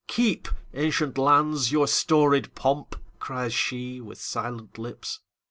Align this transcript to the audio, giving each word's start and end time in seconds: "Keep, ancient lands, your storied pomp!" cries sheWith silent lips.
"Keep, 0.07 0.47
ancient 0.73 1.15
lands, 1.19 1.71
your 1.71 1.87
storied 1.87 2.55
pomp!" 2.55 2.95
cries 3.19 3.53
sheWith 3.53 4.17
silent 4.17 4.79
lips. 4.79 5.19